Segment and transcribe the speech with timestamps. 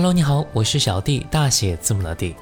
[0.00, 2.34] Hello，你好，我是小弟，大写字母的弟。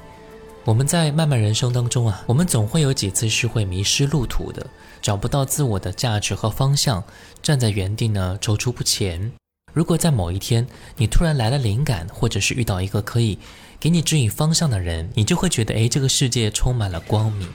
[0.63, 4.65] 我们在漫漫人生当中啊，我们总会有几次是会迷失路途的，
[5.01, 7.03] 找不到自我的价值和方向，
[7.43, 9.33] 站在原地呢踌躇不前。
[9.73, 10.65] 如果在某一天
[10.95, 13.37] 你突然来了灵感，或者是遇到一个可以
[13.77, 17.45] 给你指引方向的人，你就会觉得哎，这个世界充满了光明，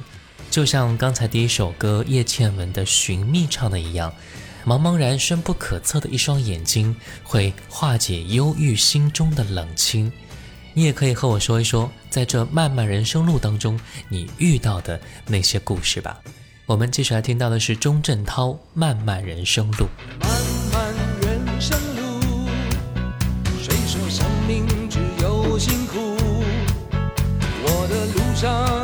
[0.50, 4.12] 就像刚才第一首歌叶倩文的《寻觅》唱的一样。
[4.66, 10.10] 茫茫然深不可测的一双眼睛，会化解忧郁心中的冷清。
[10.72, 13.78] 你也可以和我说一说，在这漫漫人生路当中，
[14.08, 16.18] 你遇到的那些故事吧。
[16.64, 19.86] 我们接下来听到的是钟镇涛《漫漫人生路》。
[20.22, 20.94] 漫漫
[21.44, 22.46] 人生生路，
[23.20, 23.74] 路谁
[24.08, 25.92] 说命只有辛苦？
[27.62, 28.83] 我的上。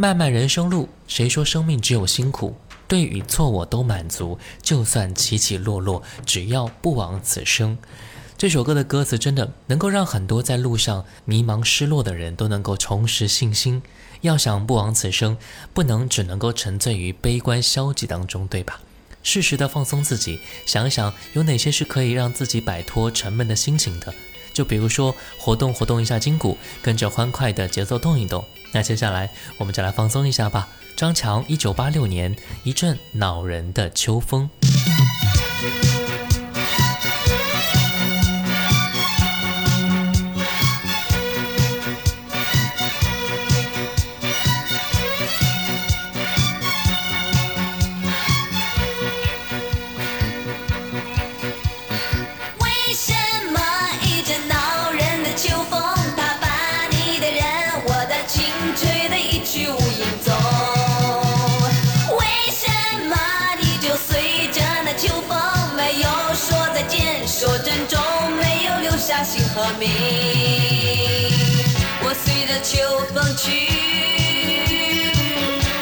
[0.04, 2.54] 漫漫人生路，谁说生命只有辛苦？
[2.86, 7.78] 对与错我都满足，就算起起落落，只要不枉此生。
[8.36, 13.80] 这首歌的歌词真的能够让很多在路上迷茫失落的人都能够重拾信心。
[14.20, 15.38] 要想不枉此生，
[15.72, 18.82] 不能只能够沉醉于悲观消极当中，对吧？
[19.22, 24.12] 适时的放松自己，想想有哪些是可以让自己摆脱沉闷的心情的。
[24.52, 28.44] 就比如说活动活动一下筋骨，跟着欢快的节奏动一动。
[28.74, 30.68] 那接下来我们就来放松一下吧。
[30.96, 34.50] 张强，一九八六年，一阵恼人的秋风。
[72.64, 72.78] 秋
[73.12, 73.52] 风去，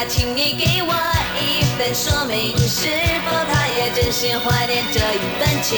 [0.07, 0.93] 请你给我
[1.39, 2.87] 一份说明，是
[3.23, 5.77] 否他也真心怀念这一段情？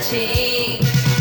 [0.08, 0.78] 情。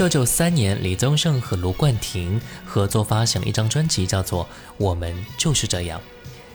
[0.00, 4.42] 1993年，李宗盛和卢冠廷合作发行了一张专辑，叫做
[4.78, 6.00] 《我们就是这样》。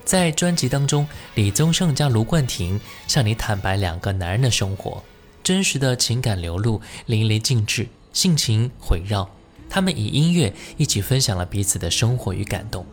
[0.03, 5.03] 在专辑当中，李宗盛加卢冠廷向你坦白两个男人的生活，
[5.43, 9.29] 真实的情感流露淋漓尽致，性情回绕。
[9.69, 12.83] 他们以音乐一起分享了彼此的生活与感动。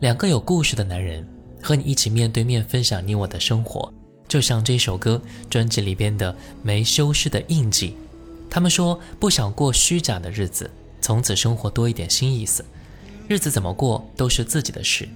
[0.00, 1.26] 两个有故事的男人
[1.62, 3.90] 和你一起面对面分享你我的生活，
[4.28, 6.30] 就像这首歌专辑里边的
[6.62, 7.96] 《没修饰的印记》。
[8.56, 10.70] 他们说不想过虚假的日子，
[11.02, 12.64] 从此生活多一点新意思，
[13.28, 15.06] 日子怎么过都是自己的事。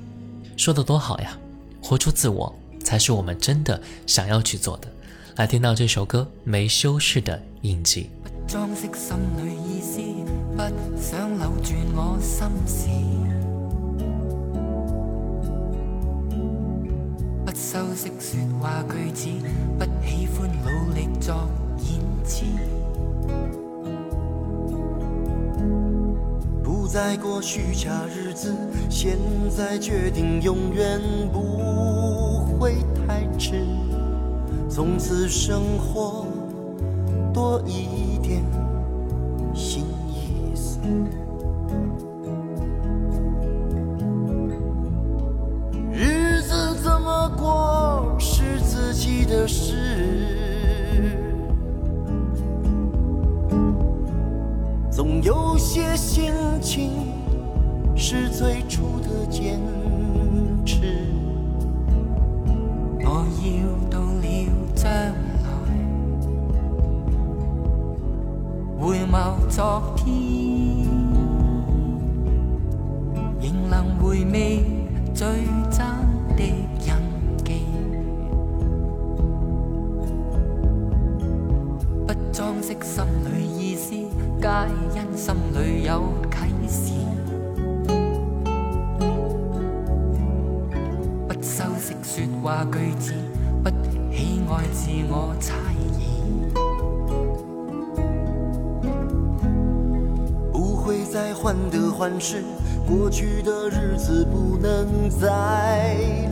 [0.58, 1.38] 说的多好呀，
[1.82, 2.54] 活出自我
[2.84, 4.88] 才是我们真的想要去做的。
[5.36, 8.10] 来听到这首歌《没修饰的印记》。
[8.46, 10.02] 装饰心里意思，
[10.54, 10.62] 不
[11.00, 12.88] 想扭转我心思。
[17.46, 19.28] 不修饰说话句子，
[19.78, 21.34] 不喜欢努力作
[21.78, 21.89] 揖。
[26.92, 28.52] 再过虚假日子，
[28.90, 29.16] 现
[29.48, 31.00] 在决定永远
[31.32, 32.74] 不会
[33.06, 33.64] 太迟。
[34.68, 36.26] 从此生活
[37.32, 38.09] 多一。
[92.50, 93.12] 话句子
[93.62, 93.68] 不
[94.10, 95.54] 喜爱自我猜
[96.00, 96.50] 疑，
[100.52, 102.42] 不会再患得患失。
[102.88, 105.28] 过去的日子不能再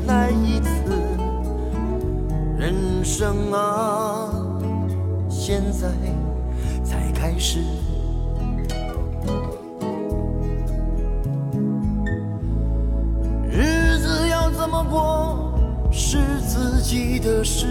[0.08, 0.70] 来一次。
[2.58, 4.28] 人生啊，
[5.30, 5.88] 现在
[6.84, 7.77] 才开始。
[16.90, 17.66] 记得誓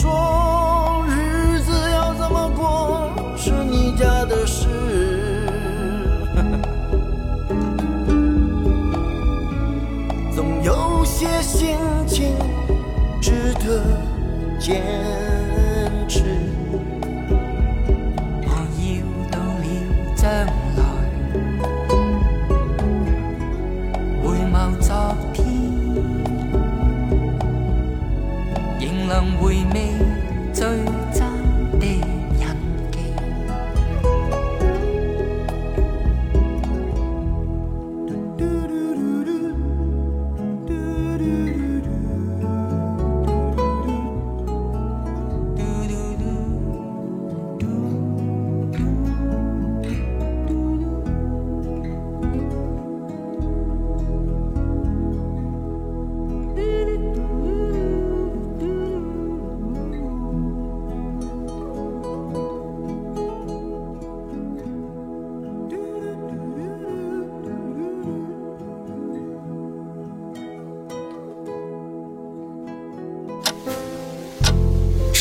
[0.02, 4.68] 说日子要怎么过是你家的事，
[10.36, 12.34] 总有些心情
[13.22, 13.82] 值得
[14.60, 15.25] 捡。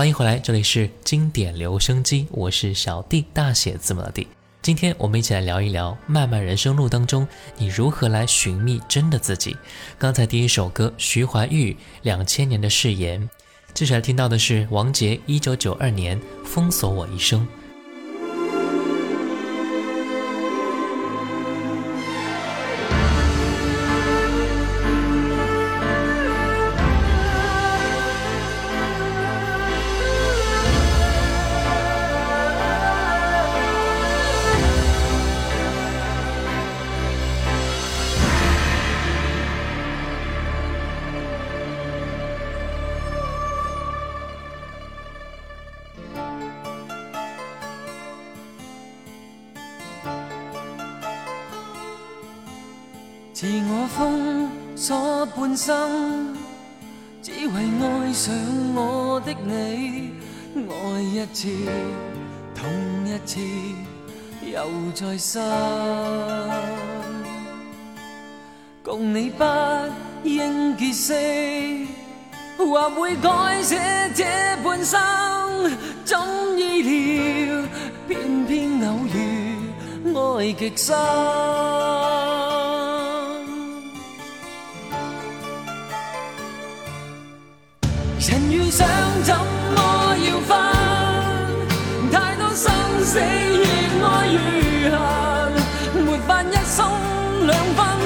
[0.00, 4.26] 欢迎回来，这里是经典留声机，我是小弟，大写字母的弟。
[4.62, 9.54] 今天我们一起来聊一聊漫漫人生路当中，你如何来寻觅真的自己。
[9.98, 13.20] 刚才第一首歌，徐怀钰《两千年的誓言》，
[13.74, 17.46] 接下来听到的是王杰《一九九二年封锁我一生》。
[57.78, 58.34] 爱上
[58.74, 60.10] 我的你，
[60.56, 61.48] 爱一次，
[62.54, 62.68] 痛
[63.06, 63.38] 一次，
[64.46, 65.40] 又再生。
[68.82, 69.44] 共你不
[70.24, 71.14] 应结识，
[72.56, 73.78] 或会改写
[74.14, 74.24] 这
[74.64, 74.98] 半生。
[76.04, 76.18] 怎
[76.58, 77.64] 意料，
[78.08, 79.54] 偏偏偶遇
[80.16, 82.19] 爱极深。
[93.12, 94.94] 死热爱与恨，
[96.06, 96.84] 没法一心
[97.44, 97.98] 两分，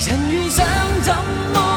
[0.06, 0.64] 人与伤
[1.02, 1.16] 怎
[1.56, 1.77] 么？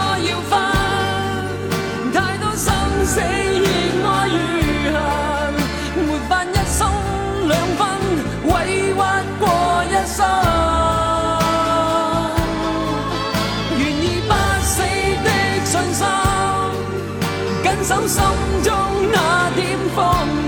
[18.06, 18.22] 心
[18.62, 18.72] 中
[19.12, 20.39] 那点火。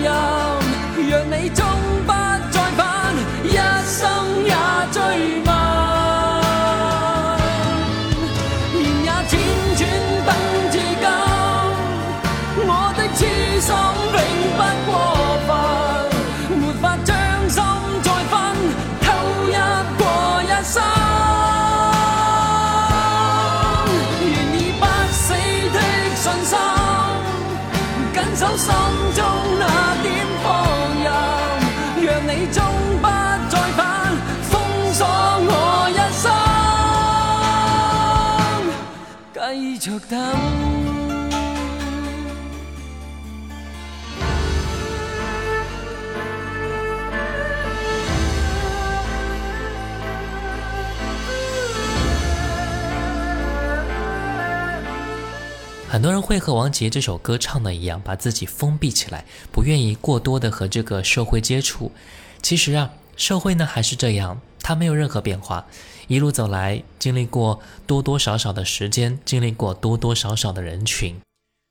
[55.89, 61.93] 很多人会和王杰这首歌唱的一样，把自己封闭起来，不愿意过多的和这个社会接触。
[62.41, 65.67] 其实啊，社会呢还是这样，它没有任何变化。
[66.09, 71.21] 一路走来，经历过多多少少的时间，经历过多多少少的人群。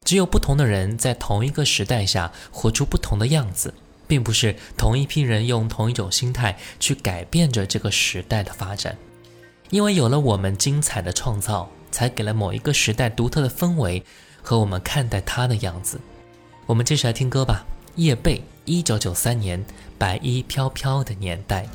[0.06, 3.74] 只有不同的人在同一个时代下活出不同的样子，
[4.08, 8.98] 并不是同一批人用同一种心态去改变着这个时代的发展。
[9.70, 14.04] 因为有了我们精彩的创造，才给了某一个时代独特的氛围
[14.42, 16.00] 和我们看待它的样子。
[16.66, 17.66] 我们继续来听歌吧。
[17.98, 19.64] 叶蓓，一九九三年，
[19.98, 21.68] 白衣飘飘的年代。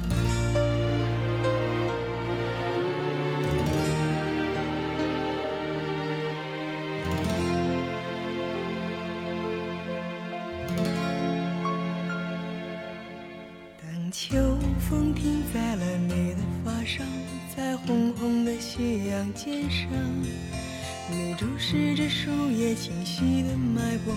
[22.26, 24.12] 树叶清晰的脉搏，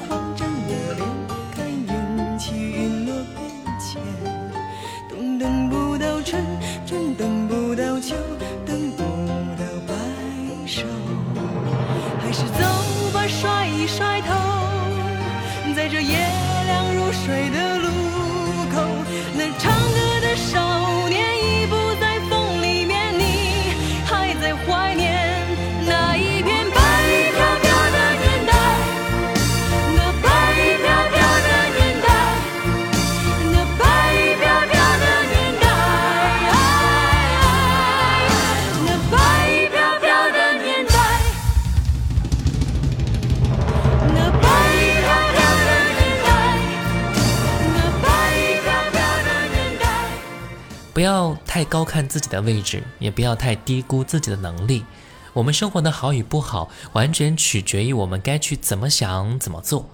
[50.94, 54.86] 不要太高看自己的位置，也不要太低估自己的能力。
[55.34, 59.90] 我们生活的好与不好，完全取决于我们该去怎么想、怎么做。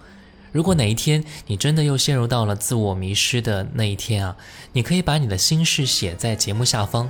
[0.51, 4.35] 如果哪一天你真的又陷入到了自我迷失的那一天啊，
[4.73, 7.09] 你可以把你的心事写在节目下方。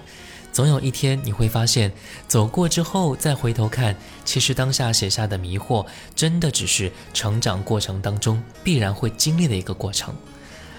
[0.51, 1.91] 总有一天你会发现，
[2.27, 10.13] 走过之后再回头看，其实当下写下的迷惑，真的只是成长过程当中必然会经历的一个过程。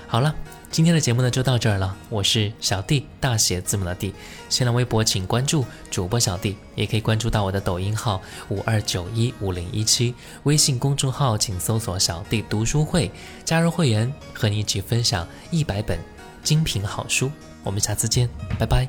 [0.06, 0.32] 好了。
[0.70, 4.14] 今天的节目呢就到这儿了，我是小弟，大写字母的弟。
[4.48, 13.10] 新浪微博请关注主播小弟，也可以关注到我的抖音号五二九一五零一七，微信公众号请搜索“小弟读书会”，
[13.44, 15.98] 加入会员和你一起分享一百本
[16.44, 17.28] 精品好书。
[17.64, 18.86] 我们下次见，拜拜。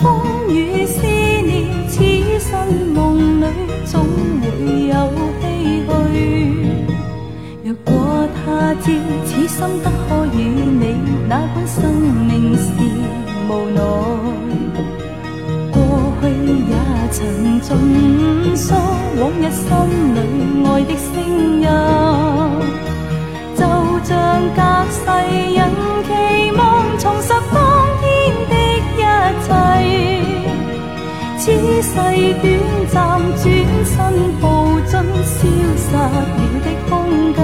[0.00, 2.00] 风雨思念，此
[2.38, 3.46] 生梦里
[3.84, 4.00] 总
[4.40, 6.54] 会有唏嘘。
[7.64, 8.92] 若果他朝
[9.26, 10.94] 此生得可与你，
[11.28, 12.70] 哪管生命是
[13.48, 15.01] 无奈。
[16.46, 16.72] 也
[17.10, 18.72] 曾尽诉
[19.18, 19.68] 往日心
[20.14, 20.16] 里
[20.66, 21.06] 爱的声
[21.60, 21.64] 音，
[23.54, 23.62] 就
[24.04, 24.14] 像
[24.56, 25.02] 隔世
[25.54, 25.62] 人
[26.04, 26.10] 期
[26.56, 26.60] 望
[26.98, 27.60] 重拾当
[28.00, 28.02] 天
[28.50, 28.52] 的
[28.98, 29.00] 一
[29.44, 29.46] 切。
[31.38, 31.42] 此
[31.82, 31.94] 世
[32.40, 32.44] 短
[32.88, 32.94] 暂，
[33.36, 33.44] 转
[33.84, 33.94] 身
[34.40, 34.42] 步
[34.86, 34.92] 进
[35.24, 35.34] 消
[35.76, 36.00] 失了
[36.64, 36.90] 的空
[37.34, 37.40] 间。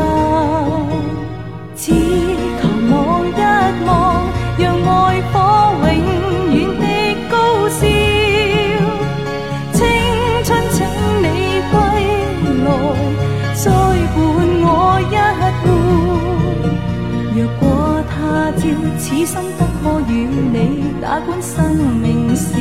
[18.99, 22.53] 此生不可与你打官生命是